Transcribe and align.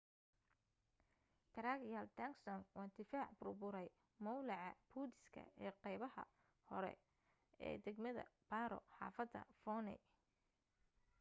drukgyal 1.55 2.05
dzong 2.19 2.63
waa 2.77 2.87
difaac 2.97 3.29
bur 3.37 3.49
buray 3.61 3.89
mowlaca 4.23 4.77
budiiska 4.93 5.43
ee 5.65 5.71
qeybaha 5.81 6.23
kore 6.67 6.93
ee 7.65 7.75
dagmada 7.85 8.25
paro 8.49 8.79
xaafadda 8.97 9.41
phondey 9.61 9.99